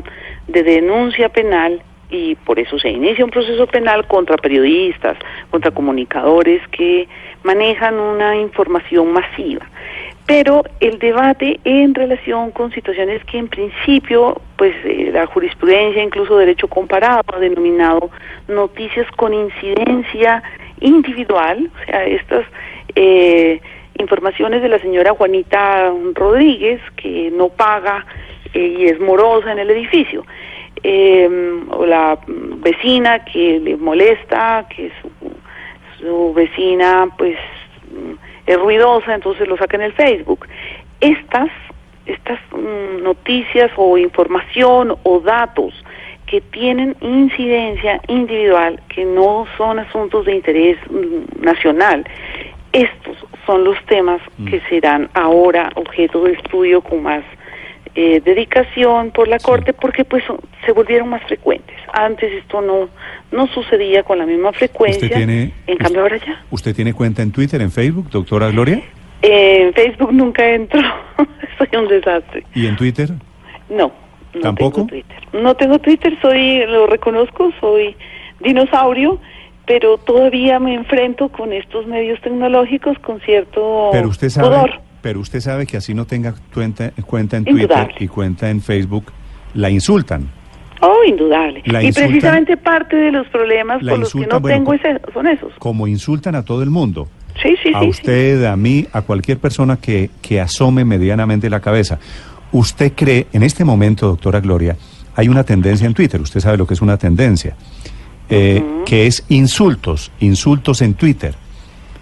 de 0.49 0.63
denuncia 0.63 1.29
penal 1.29 1.83
y 2.09 2.37
por 2.37 2.59
eso 2.59 2.79
se 2.79 2.89
inicia 2.89 3.23
un 3.23 3.31
proceso 3.31 3.67
penal 3.67 4.07
contra 4.07 4.39
periodistas, 4.39 5.19
contra 5.51 5.73
comunicadores 5.73 6.67
que 6.69 7.07
manejan 7.43 8.01
una 8.01 8.35
información 8.35 9.13
masiva. 9.13 9.67
Pero 10.25 10.65
el 10.81 10.99
debate 10.99 11.61
en 11.65 11.95
relación 11.95 12.51
con 12.53 12.73
situaciones 12.73 13.23
que 13.27 13.37
en 13.37 13.49
principio, 13.49 14.41
pues 14.61 14.77
eh, 14.85 15.09
la 15.11 15.25
jurisprudencia, 15.25 16.03
incluso 16.03 16.37
derecho 16.37 16.69
comparado, 16.69 17.23
ha 17.33 17.39
denominado 17.39 18.11
noticias 18.47 19.11
con 19.13 19.33
incidencia 19.33 20.43
individual, 20.81 21.71
o 21.75 21.87
sea, 21.87 22.05
estas 22.05 22.45
eh, 22.95 23.59
informaciones 23.99 24.61
de 24.61 24.69
la 24.69 24.79
señora 24.79 25.15
Juanita 25.15 25.91
Rodríguez, 26.13 26.79
que 26.97 27.31
no 27.31 27.49
paga 27.49 28.05
eh, 28.53 28.77
y 28.81 28.85
es 28.85 29.01
morosa 29.01 29.51
en 29.51 29.61
el 29.61 29.71
edificio, 29.71 30.27
em, 30.83 31.67
o 31.71 31.87
la 31.87 32.19
vecina 32.29 33.25
que 33.25 33.61
le 33.61 33.79
molesta, 33.79 34.67
que 34.69 34.93
su, 35.01 35.11
su 36.01 36.35
vecina, 36.35 37.09
pues 37.17 37.39
es 38.45 38.61
ruidosa, 38.61 39.15
entonces 39.15 39.49
lo 39.49 39.57
saca 39.57 39.79
en 39.79 39.85
el 39.85 39.95
Facebook. 39.95 40.47
Estas, 41.01 41.49
estas 42.07 42.39
mm, 42.53 43.03
noticias 43.03 43.71
o 43.77 43.99
información 43.99 44.97
o 45.03 45.21
datos 45.21 45.75
que 46.27 46.41
tienen 46.41 46.97
incidencia 47.01 48.01
individual, 48.07 48.81
que 48.89 49.05
no 49.05 49.47
son 49.57 49.79
asuntos 49.81 50.27
de 50.27 50.37
interés 50.37 50.79
mm, 50.89 51.43
nacional, 51.45 52.05
estos 52.73 53.17
son 53.47 53.65
los 53.65 53.77
temas 53.87 54.21
mm. 54.39 54.47
que 54.47 54.61
serán 54.69 55.11
ahora 55.15 55.71
objeto 55.75 56.25
de 56.25 56.33
estudio 56.35 56.83
con 56.83 57.03
más 57.03 57.25
eh, 57.97 58.21
dedicación 58.25 59.11
por 59.11 59.27
la 59.27 59.41
Corte 59.41 59.73
porque 59.73 60.05
pues 60.05 60.23
se 60.65 60.71
volvieron 60.71 61.09
más 61.09 61.23
frecuentes. 61.25 61.77
Antes 61.93 62.33
esto 62.33 62.61
no, 62.61 62.89
no 63.33 63.49
sucedía 63.49 64.05
con 64.05 64.19
la 64.19 64.27
misma 64.27 64.53
frecuencia, 64.53 65.07
¿Usted 65.07 65.17
tiene- 65.17 65.53
en 65.67 65.77
cambio 65.79 66.03
ahora 66.03 66.17
ya. 66.19 66.41
¿Usted 66.53 66.77
tiene 66.77 66.95
cuenta 66.95 67.23
en 67.23 67.33
Twitter, 67.33 67.61
en 67.61 67.73
Facebook, 67.73 68.09
doctora 68.11 68.49
Gloria? 68.51 68.81
Eh, 69.23 69.63
en 69.67 69.75
Facebook 69.75 70.13
nunca 70.13 70.49
entro, 70.49 70.81
soy 71.59 71.69
un 71.79 71.89
desastre. 71.89 72.45
¿Y 72.55 72.67
en 72.67 72.77
Twitter? 72.77 73.11
No, 73.69 73.93
no 74.35 74.41
¿Tampoco? 74.41 74.77
tengo 74.77 74.89
Twitter. 74.89 75.17
No 75.33 75.55
tengo 75.57 75.79
Twitter, 75.79 76.19
soy, 76.23 76.65
lo 76.67 76.87
reconozco, 76.87 77.51
soy 77.61 77.97
dinosaurio, 78.41 79.21
pero 79.67 79.99
todavía 79.99 80.59
me 80.59 80.75
enfrento 80.75 81.29
con 81.29 81.53
estos 81.53 81.87
medios 81.87 82.21
tecnológicos 82.23 82.99
con 83.01 83.21
cierto 83.21 83.91
Pero 83.93 84.09
usted 84.09 84.31
sabe, 84.31 84.49
pudor. 84.49 84.71
pero 85.03 85.21
usted 85.21 85.41
sabe 85.41 85.67
que 85.67 85.77
así 85.77 85.95
no 85.95 86.07
tenga 86.07 86.35
cuenta, 86.55 86.91
cuenta 87.07 87.37
en 87.37 87.47
Indudable. 87.47 87.85
Twitter 87.89 88.03
y 88.03 88.09
cuenta 88.09 88.51
en 88.51 88.61
Facebook, 88.63 89.13
la 89.55 89.69
insultan. 89.71 90.29
Oh, 90.81 91.05
indudable. 91.07 91.63
La 91.67 91.83
y 91.83 91.87
insultan- 91.89 92.09
precisamente 92.09 92.57
parte 92.57 92.97
de 92.97 93.13
los 93.13 93.27
problemas 93.29 93.83
por 93.83 93.99
los 93.99 94.13
que 94.13 94.27
no 94.27 94.41
bueno, 94.41 94.57
tengo 94.57 94.73
ese- 94.75 95.01
son 95.13 95.27
esos. 95.27 95.53
Como 95.59 95.87
insultan 95.87 96.35
a 96.35 96.43
todo 96.45 96.63
el 96.63 96.71
mundo. 96.71 97.09
Sí, 97.43 97.55
sí, 97.63 97.71
a 97.75 97.81
sí, 97.81 97.89
usted, 97.89 98.45
a 98.45 98.57
mí, 98.57 98.87
a 98.93 99.03
cualquier 99.03 99.39
persona 99.39 99.77
que, 99.77 100.11
que 100.23 100.41
asome 100.41 100.85
medianamente 100.85 101.49
la 101.51 101.61
cabeza. 101.61 101.99
¿Usted 102.53 102.93
cree, 102.95 103.27
en 103.33 103.43
este 103.43 103.65
momento, 103.65 104.07
doctora 104.09 104.41
Gloria, 104.41 104.77
hay 105.15 105.29
una 105.29 105.45
tendencia 105.45 105.87
en 105.87 105.95
Twitter, 105.95 106.21
usted 106.21 106.41
sabe 106.41 106.57
lo 106.57 106.67
que 106.67 106.75
es 106.75 106.83
una 106.83 106.97
tendencia, 106.97 107.55
eh, 108.29 108.63
que 108.87 109.07
es 109.07 109.25
insultos, 109.29 110.11
insultos 110.21 110.83
en 110.83 110.95
Twitter. 110.95 111.35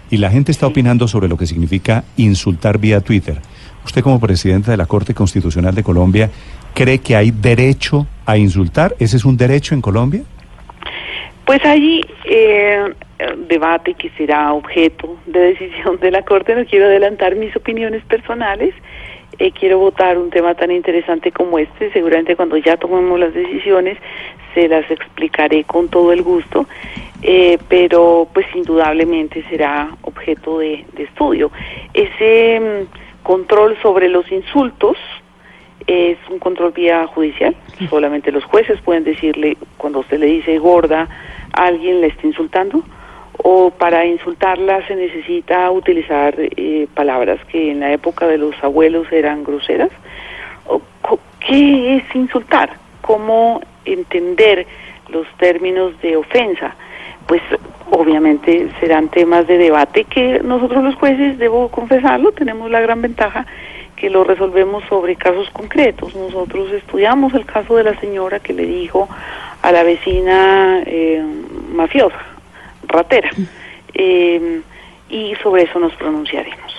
Y 0.09 0.17
la 0.17 0.31
gente 0.31 0.51
está 0.51 0.65
opinando 0.67 1.07
sobre 1.07 1.27
lo 1.27 1.37
que 1.37 1.45
significa 1.45 2.03
insultar 2.17 2.79
vía 2.79 3.01
Twitter. 3.01 3.39
Usted 3.85 4.01
como 4.01 4.19
presidenta 4.19 4.71
de 4.71 4.77
la 4.77 4.85
Corte 4.85 5.13
Constitucional 5.13 5.73
de 5.73 5.83
Colombia, 5.83 6.29
¿cree 6.73 6.99
que 6.99 7.15
hay 7.15 7.31
derecho 7.31 8.07
a 8.25 8.37
insultar? 8.37 8.95
¿Ese 8.99 9.17
es 9.17 9.25
un 9.25 9.37
derecho 9.37 9.73
en 9.73 9.81
Colombia? 9.81 10.21
Pues 11.45 11.65
hay 11.65 12.01
eh, 12.25 12.93
debate 13.47 13.95
que 13.95 14.11
será 14.11 14.53
objeto 14.53 15.17
de 15.25 15.39
decisión 15.53 15.99
de 15.99 16.11
la 16.11 16.21
Corte. 16.21 16.53
No 16.53 16.63
quiero 16.65 16.85
adelantar 16.85 17.35
mis 17.35 17.55
opiniones 17.55 18.03
personales. 18.05 18.75
Eh, 19.39 19.51
quiero 19.51 19.79
votar 19.79 20.17
un 20.17 20.29
tema 20.29 20.53
tan 20.53 20.69
interesante 20.69 21.31
como 21.31 21.57
este. 21.57 21.91
Seguramente 21.91 22.35
cuando 22.35 22.57
ya 22.57 22.77
tomemos 22.77 23.19
las 23.19 23.33
decisiones 23.33 23.97
se 24.53 24.67
las 24.67 24.89
explicaré 24.91 25.63
con 25.63 25.89
todo 25.89 26.13
el 26.13 26.21
gusto. 26.21 26.67
Eh, 27.21 27.57
pero 27.67 28.27
pues 28.33 28.45
indudablemente 28.53 29.43
será 29.49 29.89
objeto 30.03 30.59
de, 30.59 30.85
de 30.93 31.03
estudio. 31.03 31.51
Ese 31.93 32.59
mm, 32.59 32.98
control 33.29 33.77
sobre 33.83 34.09
los 34.09 34.31
insultos 34.31 34.97
es 35.85 36.17
un 36.31 36.39
control 36.39 36.71
vía 36.71 37.05
judicial. 37.05 37.55
Solamente 37.87 38.31
los 38.31 38.43
jueces 38.43 38.81
pueden 38.81 39.03
decirle, 39.03 39.55
cuando 39.77 39.99
usted 39.99 40.17
le 40.17 40.25
dice 40.25 40.57
gorda, 40.57 41.07
a 41.53 41.65
alguien 41.67 42.01
le 42.01 42.07
está 42.07 42.25
insultando. 42.25 42.81
O 43.37 43.69
para 43.69 44.03
insultarla 44.07 44.83
se 44.87 44.95
necesita 44.95 45.69
utilizar 45.69 46.33
eh, 46.39 46.87
palabras 46.95 47.39
que 47.51 47.69
en 47.69 47.81
la 47.81 47.93
época 47.93 48.25
de 48.25 48.39
los 48.39 48.55
abuelos 48.63 49.05
eran 49.11 49.43
groseras. 49.43 49.91
O 50.65 50.81
¿Qué 51.39 51.97
es 51.97 52.15
insultar? 52.15 52.77
¿Cómo 53.01 53.61
entender 53.85 54.65
los 55.09 55.27
términos 55.37 55.93
de 56.01 56.17
ofensa? 56.17 56.75
Pues 57.29 57.43
obviamente 57.91 58.71
serán 58.79 59.09
temas 59.09 59.45
de 59.45 59.59
debate 59.59 60.03
que 60.03 60.41
nosotros 60.43 60.83
los 60.83 60.95
jueces, 60.95 61.37
debo 61.37 61.69
confesarlo, 61.69 62.31
tenemos 62.31 62.71
la 62.71 62.81
gran 62.81 63.03
ventaja 63.03 63.45
que 63.95 64.09
lo 64.09 64.23
resolvemos 64.23 64.83
sobre 64.89 65.15
casos 65.15 65.47
concretos. 65.51 66.15
Nosotros 66.15 66.71
estudiamos 66.73 67.33
el 67.35 67.45
caso 67.45 67.75
de 67.75 67.83
la 67.83 67.99
señora 67.99 68.39
que 68.39 68.53
le 68.53 68.65
dijo 68.65 69.07
a 69.61 69.71
la 69.71 69.83
vecina 69.83 70.81
eh, 70.87 71.23
mafiosa, 71.71 72.17
ratera, 72.87 73.29
eh, 73.93 74.61
y 75.09 75.33
sobre 75.43 75.63
eso 75.63 75.77
nos 75.77 75.93
pronunciaremos. 75.93 76.73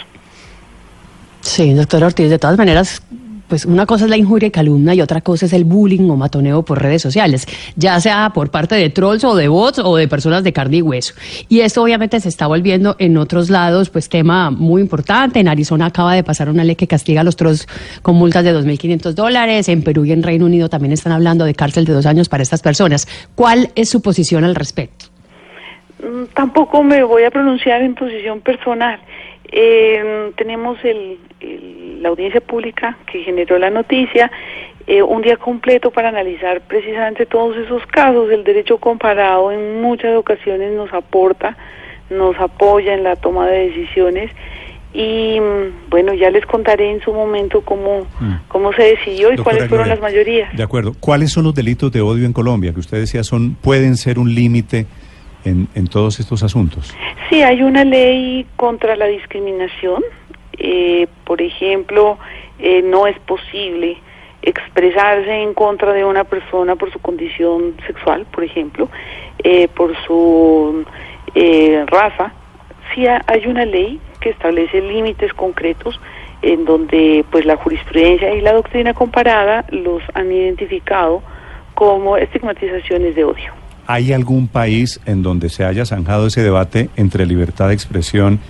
Sí, 1.42 1.74
doctor 1.74 2.02
Ortiz, 2.02 2.28
de 2.28 2.38
todas 2.40 2.58
maneras, 2.58 3.02
pues 3.50 3.66
una 3.66 3.84
cosa 3.84 4.04
es 4.04 4.10
la 4.10 4.16
injuria 4.16 4.46
y 4.46 4.50
calumnia 4.50 4.94
y 4.94 5.02
otra 5.02 5.20
cosa 5.20 5.44
es 5.44 5.52
el 5.52 5.64
bullying 5.64 6.08
o 6.08 6.16
matoneo 6.16 6.62
por 6.64 6.80
redes 6.80 7.02
sociales, 7.02 7.46
ya 7.76 8.00
sea 8.00 8.30
por 8.32 8.50
parte 8.50 8.76
de 8.76 8.88
trolls 8.88 9.24
o 9.24 9.34
de 9.34 9.48
bots 9.48 9.80
o 9.80 9.96
de 9.96 10.08
personas 10.08 10.42
de 10.44 10.54
carne 10.54 10.78
y 10.78 10.82
hueso. 10.82 11.12
Y 11.50 11.60
esto 11.60 11.82
obviamente 11.82 12.18
se 12.20 12.28
está 12.30 12.46
volviendo 12.46 12.96
en 12.98 13.18
otros 13.18 13.50
lados, 13.50 13.90
pues 13.90 14.08
tema 14.08 14.50
muy 14.50 14.80
importante. 14.80 15.40
En 15.40 15.48
Arizona 15.48 15.86
acaba 15.86 16.14
de 16.14 16.22
pasar 16.24 16.48
una 16.48 16.64
ley 16.64 16.76
que 16.76 16.86
castiga 16.86 17.20
a 17.20 17.24
los 17.24 17.36
trolls 17.36 17.66
con 18.00 18.14
multas 18.16 18.44
de 18.44 18.54
2.500 18.54 19.12
dólares. 19.12 19.68
En 19.68 19.82
Perú 19.82 20.04
y 20.06 20.12
en 20.12 20.22
Reino 20.22 20.46
Unido 20.46 20.68
también 20.70 20.92
están 20.92 21.12
hablando 21.12 21.44
de 21.44 21.54
cárcel 21.54 21.84
de 21.84 21.92
dos 21.92 22.06
años 22.06 22.28
para 22.28 22.42
estas 22.42 22.62
personas. 22.62 23.06
¿Cuál 23.34 23.70
es 23.74 23.88
su 23.90 24.00
posición 24.00 24.44
al 24.44 24.54
respecto? 24.54 25.06
Mm, 26.02 26.26
Tampoco 26.34 26.82
me 26.84 27.02
voy 27.02 27.24
a 27.24 27.30
pronunciar 27.30 27.82
en 27.82 27.94
posición 27.96 28.40
personal. 28.40 29.00
Eh, 29.52 30.30
tenemos 30.36 30.78
el, 30.84 31.18
el- 31.40 31.69
la 32.00 32.08
audiencia 32.08 32.40
pública 32.40 32.96
que 33.10 33.22
generó 33.22 33.58
la 33.58 33.70
noticia, 33.70 34.30
eh, 34.86 35.02
un 35.02 35.22
día 35.22 35.36
completo 35.36 35.90
para 35.90 36.08
analizar 36.08 36.62
precisamente 36.62 37.26
todos 37.26 37.56
esos 37.56 37.86
casos. 37.86 38.30
El 38.30 38.42
derecho 38.42 38.78
comparado 38.78 39.52
en 39.52 39.80
muchas 39.80 40.16
ocasiones 40.16 40.72
nos 40.72 40.92
aporta, 40.92 41.56
nos 42.08 42.36
apoya 42.40 42.94
en 42.94 43.04
la 43.04 43.16
toma 43.16 43.46
de 43.46 43.68
decisiones 43.68 44.30
y 44.92 45.38
mm, 45.38 45.90
bueno, 45.90 46.14
ya 46.14 46.30
les 46.30 46.44
contaré 46.46 46.90
en 46.90 47.00
su 47.00 47.12
momento 47.12 47.60
cómo, 47.60 48.06
Mm. 48.18 48.34
cómo 48.48 48.72
se 48.72 48.82
decidió 48.82 49.28
y 49.32 49.36
Doctora 49.36 49.44
cuáles 49.44 49.68
fueron 49.68 49.86
Gloria, 49.86 49.94
las 49.94 50.00
mayorías. 50.02 50.56
De 50.56 50.62
acuerdo. 50.64 50.94
¿Cuáles 50.98 51.30
son 51.30 51.44
los 51.44 51.54
delitos 51.54 51.92
de 51.92 52.00
odio 52.00 52.26
en 52.26 52.32
Colombia? 52.32 52.72
Que 52.72 52.80
usted 52.80 52.98
decía 52.98 53.22
son 53.22 53.54
pueden 53.60 53.96
ser 53.96 54.18
un 54.18 54.34
límite 54.34 54.86
en, 55.44 55.68
en 55.76 55.86
todos 55.86 56.18
estos 56.18 56.42
asuntos. 56.42 56.92
Sí, 57.28 57.42
hay 57.42 57.62
una 57.62 57.84
ley 57.84 58.44
contra 58.56 58.96
la 58.96 59.06
discriminación. 59.06 60.02
Eh, 60.62 61.06
por 61.24 61.40
ejemplo, 61.40 62.18
eh, 62.58 62.82
no 62.82 63.06
es 63.06 63.18
posible 63.20 63.96
expresarse 64.42 65.42
en 65.42 65.54
contra 65.54 65.92
de 65.92 66.04
una 66.04 66.24
persona 66.24 66.76
por 66.76 66.92
su 66.92 66.98
condición 66.98 67.74
sexual, 67.86 68.26
por 68.30 68.44
ejemplo, 68.44 68.88
eh, 69.42 69.68
por 69.68 69.94
su 70.06 70.84
eh, 71.34 71.84
raza. 71.86 72.32
Sí 72.94 73.06
ha- 73.06 73.22
hay 73.26 73.46
una 73.46 73.64
ley 73.64 74.00
que 74.20 74.30
establece 74.30 74.80
límites 74.80 75.32
concretos 75.34 75.98
en 76.42 76.64
donde 76.64 77.24
pues 77.30 77.44
la 77.46 77.56
jurisprudencia 77.56 78.34
y 78.34 78.40
la 78.40 78.52
doctrina 78.52 78.94
comparada 78.94 79.64
los 79.70 80.02
han 80.14 80.32
identificado 80.32 81.22
como 81.74 82.16
estigmatizaciones 82.16 83.14
de 83.14 83.24
odio. 83.24 83.52
¿Hay 83.86 84.12
algún 84.12 84.48
país 84.48 85.00
en 85.06 85.22
donde 85.22 85.48
se 85.48 85.64
haya 85.64 85.84
zanjado 85.84 86.26
ese 86.26 86.42
debate 86.42 86.90
entre 86.96 87.26
libertad 87.26 87.68
de 87.68 87.74
expresión 87.74 88.40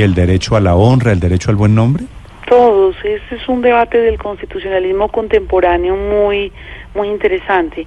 el 0.00 0.14
derecho 0.14 0.56
a 0.56 0.60
la 0.60 0.74
honra, 0.74 1.12
el 1.12 1.20
derecho 1.20 1.50
al 1.50 1.56
buen 1.56 1.74
nombre? 1.74 2.04
Todos, 2.48 2.96
este 3.04 3.36
es 3.36 3.48
un 3.48 3.62
debate 3.62 3.98
del 3.98 4.18
constitucionalismo 4.18 5.08
contemporáneo 5.08 5.96
muy, 5.96 6.52
muy 6.94 7.08
interesante. 7.08 7.86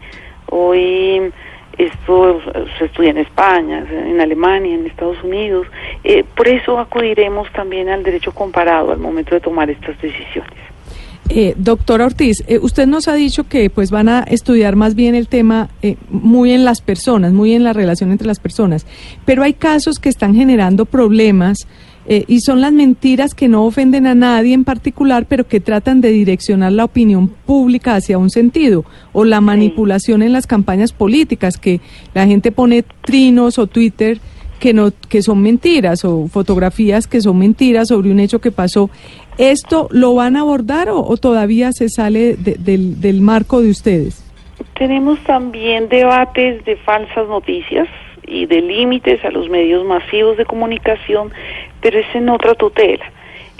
Hoy 0.50 1.32
esto 1.78 2.40
se 2.78 2.86
estudia 2.86 3.10
en 3.10 3.18
España, 3.18 3.86
en 3.90 4.22
Alemania, 4.22 4.76
en 4.76 4.86
Estados 4.86 5.22
Unidos. 5.24 5.68
Eh, 6.04 6.24
por 6.36 6.48
eso 6.48 6.80
acudiremos 6.80 7.52
también 7.52 7.90
al 7.90 8.04
derecho 8.04 8.32
comparado 8.32 8.92
al 8.92 9.00
momento 9.00 9.36
de 9.36 9.42
tomar 9.42 9.70
estas 9.70 10.00
decisiones. 10.02 10.66
Eh, 11.28 11.56
doctora 11.58 12.06
Ortiz, 12.06 12.44
eh, 12.48 12.60
usted 12.60 12.86
nos 12.86 13.08
ha 13.08 13.16
dicho 13.16 13.46
que 13.46 13.72
pues 13.72 13.90
van 13.90 14.10
a 14.10 14.20
estudiar 14.22 14.76
más 14.76 14.94
bien 14.94 15.16
el 15.16 15.28
tema 15.28 15.70
eh, 15.82 15.98
muy 16.10 16.52
en 16.52 16.66
las 16.66 16.82
personas, 16.82 17.34
muy 17.34 17.54
en 17.54 17.64
la 17.64 17.74
relación 17.74 18.12
entre 18.12 18.28
las 18.28 18.40
personas, 18.40 18.86
pero 19.26 19.42
hay 19.42 19.54
casos 19.54 19.98
que 19.98 20.10
están 20.10 20.36
generando 20.36 20.86
problemas 20.86 21.68
eh, 22.08 22.24
y 22.28 22.40
son 22.42 22.62
las 22.62 22.72
mentiras 22.72 23.34
que 23.34 23.48
no 23.48 23.66
ofenden 23.66 24.06
a 24.08 24.16
nadie 24.16 24.54
en 24.54 24.64
particular, 24.64 25.26
pero 25.28 25.48
que 25.48 25.60
tratan 25.60 26.02
de 26.02 26.12
direccionar 26.12 26.72
la 26.72 26.86
opinión 26.86 27.28
pública 27.28 27.96
hacia 27.96 28.18
un 28.18 28.30
sentido, 28.30 28.86
o 29.14 29.26
la 29.26 29.42
manipulación 29.42 30.22
en 30.22 30.32
las 30.34 30.46
campañas 30.48 30.92
políticas, 30.94 31.58
que 31.58 31.80
la 32.14 32.26
gente 32.28 32.52
pone 32.52 32.84
trinos 33.02 33.58
o 33.60 33.68
Twitter 33.68 34.20
que 34.60 34.74
no 34.74 34.92
que 35.10 35.22
son 35.22 35.42
mentiras 35.42 36.06
o 36.06 36.28
fotografías 36.30 37.08
que 37.08 37.20
son 37.20 37.38
mentiras 37.38 37.90
sobre 37.90 38.10
un 38.10 38.20
hecho 38.22 38.40
que 38.40 38.52
pasó. 38.52 38.90
¿Esto 39.38 39.90
lo 39.92 40.16
van 40.16 40.38
a 40.38 40.42
abordar 40.42 40.90
o, 40.90 41.00
o 41.06 41.18
todavía 41.18 41.72
se 41.74 41.90
sale 41.90 42.38
de- 42.38 42.56
del, 42.58 43.02
del 43.02 43.20
marco 43.20 43.62
de 43.62 43.70
ustedes? 43.70 44.24
Tenemos 44.78 45.20
también 45.26 45.90
debates 45.90 46.64
de 46.64 46.78
falsas 46.78 47.28
noticias 47.28 47.88
y 48.26 48.46
de 48.46 48.62
límites 48.62 49.24
a 49.26 49.30
los 49.30 49.50
medios 49.50 49.86
masivos 49.86 50.38
de 50.38 50.46
comunicación, 50.46 51.32
pero 51.86 52.00
es 52.00 52.16
en 52.16 52.30
otra 52.30 52.56
tutela. 52.56 53.06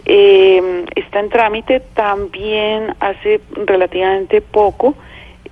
Eh, 0.04 0.84
está 0.96 1.20
en 1.20 1.30
trámite 1.30 1.80
también 1.94 2.96
hace 3.00 3.40
relativamente 3.68 4.42
poco. 4.42 4.96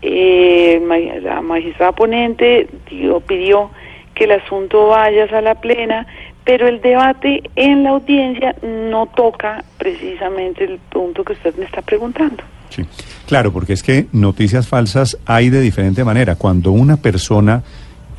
eh, 0.02 0.82
la 1.22 1.40
magistrada 1.42 1.92
ponente 1.92 2.68
dio- 2.90 3.20
pidió 3.22 3.70
que 4.16 4.24
el 4.24 4.32
asunto 4.32 4.88
vaya 4.88 5.26
a 5.32 5.42
la 5.42 5.54
plena, 5.56 6.08
pero 6.44 6.68
el 6.68 6.82
debate 6.82 7.44
en 7.56 7.84
la 7.84 7.92
audiencia 7.92 8.56
no 8.64 9.06
toca 9.06 9.64
precisamente 9.78 10.64
el 10.66 10.80
punto 10.90 11.24
que 11.24 11.34
usted 11.34 11.56
me 11.58 11.66
está 11.66 11.82
preguntando. 11.84 12.44
Sí, 12.70 12.84
claro, 13.28 13.54
porque 13.54 13.74
es 13.74 13.84
que 13.84 14.08
noticias 14.12 14.68
falsas 14.68 15.18
hay 15.28 15.50
de 15.52 15.62
diferente 15.62 16.04
manera. 16.04 16.36
Cuando 16.36 16.72
una 16.72 16.98
persona 16.98 17.62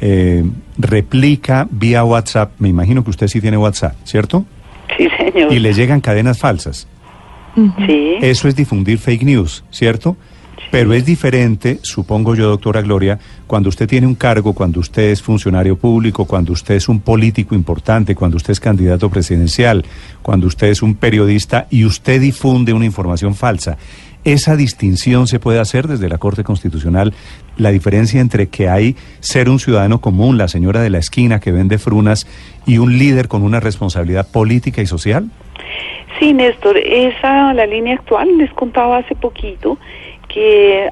eh, 0.01 0.45
replica 0.79 1.67
vía 1.71 2.05
WhatsApp, 2.05 2.53
me 2.59 2.69
imagino 2.69 3.05
que 3.05 3.11
usted 3.11 3.29
sí 3.29 3.41
tiene 3.41 3.57
WhatsApp, 3.57 3.95
¿cierto? 4.05 4.45
Sí, 4.97 5.09
señor. 5.17 5.53
Y 5.53 5.59
le 5.59 5.73
llegan 5.73 6.01
cadenas 6.01 6.39
falsas. 6.39 6.87
Sí. 7.87 8.17
Eso 8.21 8.49
es 8.49 8.57
difundir 8.57 8.99
fake 8.99 9.23
news, 9.23 9.65
¿cierto? 9.71 10.17
Pero 10.71 10.93
es 10.93 11.05
diferente, 11.05 11.79
supongo 11.83 12.35
yo, 12.35 12.49
doctora 12.49 12.83
Gloria, 12.83 13.19
cuando 13.47 13.69
usted 13.69 13.87
tiene 13.87 14.07
un 14.07 14.17
cargo, 14.17 14.55
cuando 14.55 14.81
usted 14.81 15.11
es 15.11 15.23
funcionario 15.23 15.77
público, 15.77 16.25
cuando 16.25 16.53
usted 16.53 16.75
es 16.75 16.89
un 16.89 17.01
político 17.01 17.55
importante, 17.55 18.15
cuando 18.15 18.37
usted 18.37 18.53
es 18.53 18.61
candidato 18.61 19.09
presidencial, 19.09 19.85
cuando 20.23 20.49
usted 20.49 20.69
es 20.69 20.83
un 20.83 20.97
periodista 20.97 21.67
y 21.71 21.85
usted 21.85 22.21
difunde 22.21 22.73
una 22.73 22.87
información 22.87 23.35
falsa. 23.35 23.77
Esa 24.25 24.57
distinción 24.57 25.27
se 25.27 25.39
puede 25.39 25.61
hacer 25.61 25.87
desde 25.87 26.09
la 26.09 26.17
Corte 26.19 26.45
Constitucional, 26.45 27.13
la 27.59 27.71
diferencia 27.71 28.21
entre 28.21 28.49
que 28.49 28.69
hay 28.69 28.97
ser 29.21 29.51
un 29.51 29.59
ciudadano 29.59 30.01
común, 30.01 30.39
la 30.39 30.49
señora 30.49 30.81
de 30.81 30.89
la 30.89 30.99
esquina 30.99 31.41
que 31.41 31.53
vende 31.53 31.79
frunas, 31.79 32.27
y 32.67 32.79
un 32.79 32.99
líder 32.99 33.29
con 33.29 33.43
una 33.43 33.61
responsabilidad 33.61 34.27
política 34.33 34.81
y 34.81 34.87
social. 34.87 35.31
Sí, 36.19 36.33
Néstor, 36.33 36.79
esa, 36.79 37.53
la 37.53 37.67
línea 37.67 37.95
actual, 37.95 38.39
les 38.39 38.51
contaba 38.53 38.99
hace 38.99 39.15
poquito 39.15 39.79
que 40.29 40.91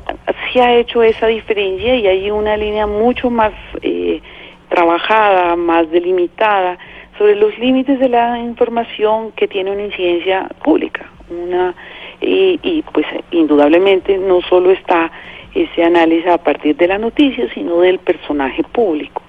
se 0.52 0.60
ha 0.60 0.74
hecho 0.74 1.02
esa 1.02 1.26
diferencia 1.26 1.96
y 1.96 2.06
hay 2.06 2.30
una 2.30 2.56
línea 2.56 2.86
mucho 2.86 3.30
más 3.30 3.52
eh, 3.80 4.20
trabajada, 4.68 5.56
más 5.56 5.90
delimitada 5.90 6.76
sobre 7.18 7.36
los 7.36 7.56
límites 7.58 7.98
de 7.98 8.08
la 8.08 8.38
información 8.38 9.32
que 9.32 9.48
tiene 9.48 9.70
una 9.70 9.84
incidencia 9.84 10.48
pública. 10.62 11.10
Una, 11.30 11.74
y, 12.22 12.60
y 12.62 12.82
pues 12.92 13.06
indudablemente 13.30 14.16
no 14.18 14.40
solo 14.42 14.70
está 14.70 15.10
ese 15.54 15.84
análisis 15.84 16.26
a 16.28 16.38
partir 16.38 16.76
de 16.76 16.88
la 16.88 16.98
noticia, 16.98 17.52
sino 17.52 17.80
del 17.80 17.98
personaje 17.98 18.62
público. 18.62 19.22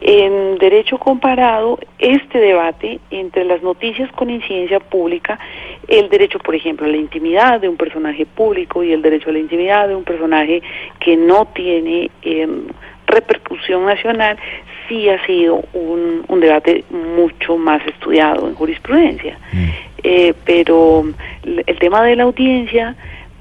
En 0.00 0.58
derecho 0.58 0.98
comparado, 0.98 1.78
este 1.98 2.38
debate 2.38 3.00
entre 3.10 3.44
las 3.44 3.62
noticias 3.62 4.10
con 4.12 4.28
incidencia 4.28 4.78
pública, 4.78 5.38
el 5.88 6.10
derecho, 6.10 6.38
por 6.38 6.54
ejemplo, 6.54 6.86
a 6.86 6.90
la 6.90 6.98
intimidad 6.98 7.60
de 7.60 7.68
un 7.68 7.76
personaje 7.76 8.26
público 8.26 8.84
y 8.84 8.92
el 8.92 9.00
derecho 9.00 9.30
a 9.30 9.32
la 9.32 9.38
intimidad 9.38 9.88
de 9.88 9.96
un 9.96 10.04
personaje 10.04 10.62
que 11.00 11.16
no 11.16 11.46
tiene 11.46 12.10
eh, 12.22 12.46
repercusión 13.06 13.86
nacional, 13.86 14.36
sí 14.88 15.08
ha 15.08 15.24
sido 15.26 15.64
un, 15.72 16.24
un, 16.28 16.40
debate 16.40 16.84
mucho 16.90 17.56
más 17.56 17.84
estudiado 17.86 18.48
en 18.48 18.54
jurisprudencia. 18.54 19.38
Mm. 19.52 19.68
Eh, 20.02 20.34
pero 20.44 21.04
el 21.44 21.78
tema 21.78 22.02
de 22.02 22.16
la 22.16 22.24
audiencia 22.24 22.94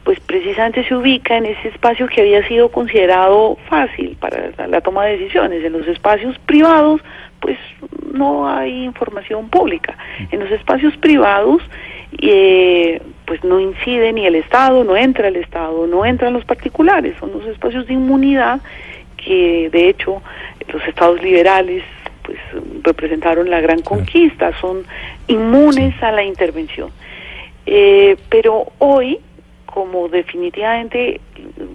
pues 0.06 0.20
precisamente 0.20 0.88
se 0.88 0.96
ubica 0.96 1.36
en 1.36 1.48
ese 1.48 1.68
espacio 1.70 2.08
que 2.08 2.22
había 2.22 2.48
sido 2.48 2.70
considerado 2.70 3.58
fácil 3.68 4.16
para 4.20 4.52
la 4.68 4.80
toma 4.80 5.04
de 5.06 5.18
decisiones. 5.18 5.66
En 5.66 5.74
los 5.74 5.88
espacios 5.88 6.38
privados, 6.46 7.02
pues 7.40 7.58
no 8.14 8.48
hay 8.48 8.84
información 8.84 9.50
pública. 9.50 9.98
En 10.30 10.42
los 10.42 10.52
espacios 10.52 10.96
privados, 10.98 11.64
eh, 12.20 13.02
pues 13.26 13.44
no 13.44 13.60
incide 13.60 14.14
ni 14.14 14.28
el 14.28 14.36
Estado, 14.36 14.84
no 14.84 14.96
entra 14.96 15.28
el 15.28 15.38
Estado, 15.38 15.88
no 15.88 16.06
entran 16.06 16.34
los 16.34 16.46
particulares. 16.46 17.16
Son 17.20 17.32
los 17.32 17.46
espacios 17.48 17.88
de 17.88 17.94
inmunidad 17.94 18.62
que, 19.26 19.70
de 19.72 19.90
hecho, 19.90 20.22
los 20.72 20.84
estados 20.88 21.22
liberales 21.22 21.84
pues 22.24 22.40
representaron 22.82 23.50
la 23.50 23.62
gran 23.62 23.82
conquista, 23.82 24.52
son 24.60 24.86
inmunes 25.28 26.02
a 26.02 26.12
la 26.12 26.24
intervención. 26.24 26.92
Eh, 27.66 28.18
pero 28.30 28.72
hoy 28.80 29.20
como 29.66 30.08
definitivamente 30.08 31.20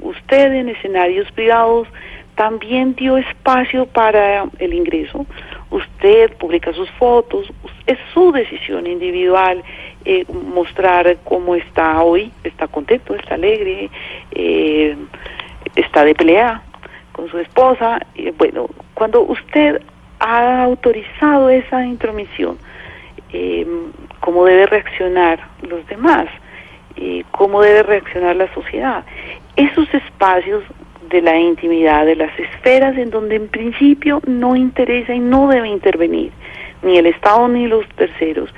usted 0.00 0.54
en 0.54 0.70
escenarios 0.70 1.30
privados 1.32 1.86
también 2.34 2.94
dio 2.94 3.18
espacio 3.18 3.84
para 3.84 4.46
el 4.58 4.72
ingreso. 4.72 5.26
Usted 5.70 6.32
publica 6.38 6.72
sus 6.72 6.90
fotos, 6.92 7.52
es 7.86 7.98
su 8.14 8.32
decisión 8.32 8.86
individual 8.86 9.62
eh, 10.06 10.24
mostrar 10.54 11.18
cómo 11.24 11.54
está 11.54 12.02
hoy, 12.02 12.32
está 12.42 12.66
contento, 12.66 13.14
está 13.14 13.34
alegre, 13.34 13.90
eh, 14.30 14.96
está 15.76 16.04
de 16.04 16.14
pelea 16.14 16.62
con 17.20 17.30
su 17.30 17.38
esposa. 17.38 18.00
Bueno, 18.38 18.66
cuando 18.94 19.20
usted 19.20 19.82
ha 20.20 20.62
autorizado 20.62 21.50
esa 21.50 21.84
intromisión, 21.84 22.56
eh, 23.32 23.66
¿cómo 24.20 24.44
debe 24.46 24.66
reaccionar 24.66 25.40
los 25.62 25.86
demás? 25.86 26.26
cómo 27.30 27.62
debe 27.62 27.82
reaccionar 27.82 28.36
la 28.36 28.52
sociedad. 28.52 29.04
Esos 29.56 29.88
espacios 29.94 30.62
de 31.08 31.22
la 31.22 31.38
intimidad, 31.38 32.04
de 32.04 32.14
las 32.14 32.38
esferas 32.38 32.98
en 32.98 33.08
donde 33.08 33.36
en 33.36 33.48
principio 33.48 34.20
no 34.26 34.54
interesa 34.54 35.14
y 35.14 35.18
no 35.18 35.48
debe 35.48 35.68
intervenir 35.68 36.30
ni 36.82 36.98
el 36.98 37.06
Estado 37.06 37.48
ni 37.48 37.68
los 37.68 37.88
terceros, 37.90 38.52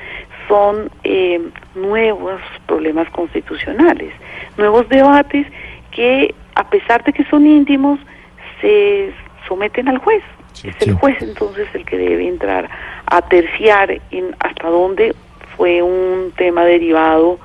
son 0.48 0.90
eh, 1.04 1.40
nuevos 1.76 2.40
problemas 2.66 3.08
constitucionales, 3.10 4.12
nuevos 4.56 4.88
debates 4.88 5.46
que 5.92 6.34
a 6.54 6.68
pesar 6.68 7.04
de 7.04 7.12
que 7.12 7.24
son 7.26 7.46
íntimos, 7.46 8.00
se 8.62 9.12
someten 9.46 9.88
al 9.88 9.98
juez. 9.98 10.22
es 10.64 10.74
el 10.80 10.94
juez 10.94 11.16
entonces 11.20 11.68
el 11.74 11.84
que 11.84 11.98
debe 11.98 12.26
entrar 12.26 12.70
a 13.06 13.20
terciar 13.22 13.90
en 14.10 14.34
hasta 14.38 14.68
dónde 14.68 15.14
fue 15.56 15.82
un 15.82 16.32
tema 16.38 16.64
derivado 16.64 17.38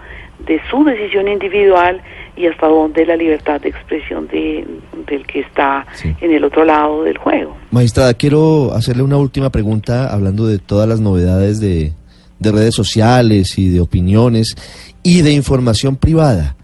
de 0.46 0.62
su 0.70 0.84
decisión 0.86 1.28
individual 1.28 2.02
y 2.38 2.46
hasta 2.46 2.68
dónde 2.68 3.06
la 3.06 3.16
libertad 3.16 3.60
de 3.60 3.70
expresión 3.70 4.28
de, 4.28 4.66
del 5.08 5.26
que 5.26 5.40
está 5.40 5.86
en 6.22 6.32
el 6.32 6.44
otro 6.44 6.64
lado 6.64 7.04
del 7.04 7.18
juego. 7.18 7.58
Magistrada, 7.72 8.14
quiero 8.14 8.74
hacerle 8.74 9.04
una 9.04 9.18
última 9.18 9.50
pregunta 9.50 10.14
hablando 10.14 10.46
de 10.46 10.60
todas 10.60 10.88
las 10.88 11.00
novedades 11.00 11.60
de, 11.60 11.94
de 12.40 12.52
redes 12.52 12.76
sociales 12.76 13.58
y 13.58 13.70
de 13.70 13.82
opiniones 13.82 14.56
y 15.02 15.22
de 15.22 15.32
información 15.32 15.96
privada. 15.96 16.56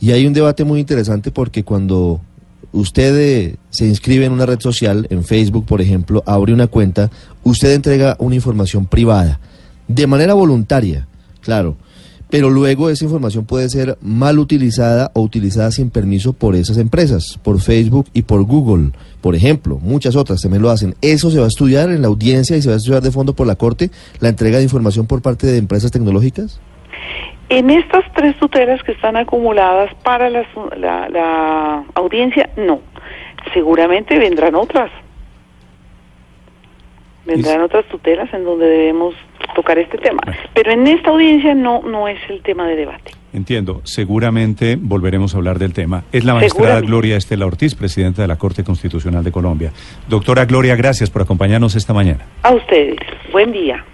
Y 0.00 0.12
hay 0.12 0.26
un 0.26 0.32
debate 0.32 0.64
muy 0.64 0.80
interesante 0.80 1.30
porque 1.30 1.62
cuando 1.62 2.22
usted 2.72 3.16
eh, 3.18 3.56
se 3.70 3.86
inscribe 3.86 4.24
en 4.24 4.32
una 4.32 4.46
red 4.46 4.60
social, 4.60 5.06
en 5.10 5.24
Facebook 5.24 5.66
por 5.66 5.80
ejemplo, 5.80 6.22
abre 6.26 6.52
una 6.52 6.66
cuenta, 6.66 7.10
usted 7.42 7.72
entrega 7.72 8.16
una 8.18 8.34
información 8.34 8.86
privada, 8.86 9.40
de 9.88 10.06
manera 10.06 10.34
voluntaria, 10.34 11.06
claro 11.40 11.76
pero 12.30 12.48
luego 12.48 12.88
esa 12.88 13.04
información 13.04 13.44
puede 13.44 13.68
ser 13.68 13.98
mal 14.00 14.38
utilizada 14.38 15.10
o 15.14 15.20
utilizada 15.20 15.72
sin 15.72 15.90
permiso 15.90 16.32
por 16.32 16.54
esas 16.54 16.78
empresas, 16.78 17.38
por 17.42 17.60
Facebook 17.60 18.06
y 18.14 18.22
por 18.22 18.44
Google, 18.44 18.92
por 19.20 19.34
ejemplo, 19.34 19.78
muchas 19.82 20.16
otras 20.16 20.40
también 20.40 20.62
lo 20.62 20.70
hacen. 20.70 20.94
¿Eso 21.02 21.30
se 21.30 21.38
va 21.38 21.46
a 21.46 21.48
estudiar 21.48 21.90
en 21.90 22.02
la 22.02 22.08
audiencia 22.08 22.56
y 22.56 22.62
se 22.62 22.68
va 22.68 22.74
a 22.74 22.78
estudiar 22.78 23.02
de 23.02 23.10
fondo 23.10 23.34
por 23.34 23.46
la 23.46 23.56
Corte, 23.56 23.90
la 24.20 24.28
entrega 24.28 24.58
de 24.58 24.64
información 24.64 25.06
por 25.06 25.20
parte 25.20 25.48
de 25.48 25.58
empresas 25.58 25.90
tecnológicas? 25.90 26.60
En 27.48 27.70
estas 27.70 28.04
tres 28.14 28.36
tutelas 28.38 28.82
que 28.82 28.92
están 28.92 29.16
acumuladas 29.16 29.92
para 30.04 30.30
la, 30.30 30.44
la 30.76 31.84
audiencia, 31.94 32.50
no. 32.56 32.80
Seguramente 33.52 34.18
vendrán 34.18 34.54
otras. 34.54 34.90
Vendrán 37.26 37.60
otras 37.60 37.84
tutelas 37.86 38.32
en 38.32 38.44
donde 38.44 38.66
debemos 38.66 39.14
tocar 39.54 39.78
este 39.78 39.98
tema. 39.98 40.20
Pero 40.54 40.72
en 40.72 40.86
esta 40.86 41.10
audiencia 41.10 41.54
no, 41.54 41.82
no 41.82 42.08
es 42.08 42.18
el 42.28 42.42
tema 42.42 42.66
de 42.66 42.76
debate. 42.76 43.12
Entiendo, 43.32 43.80
seguramente 43.84 44.76
volveremos 44.80 45.34
a 45.34 45.38
hablar 45.38 45.58
del 45.58 45.72
tema. 45.72 46.04
Es 46.12 46.24
la 46.24 46.34
magistrada 46.34 46.80
Gloria 46.80 47.16
Estela 47.16 47.46
Ortiz, 47.46 47.74
presidenta 47.74 48.22
de 48.22 48.28
la 48.28 48.36
Corte 48.36 48.64
Constitucional 48.64 49.22
de 49.22 49.30
Colombia. 49.30 49.72
Doctora 50.08 50.44
Gloria, 50.46 50.74
gracias 50.74 51.10
por 51.10 51.22
acompañarnos 51.22 51.76
esta 51.76 51.92
mañana. 51.92 52.26
A 52.42 52.52
ustedes, 52.52 52.98
buen 53.32 53.52
día. 53.52 53.84